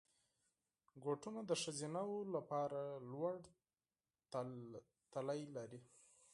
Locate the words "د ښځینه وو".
1.45-2.19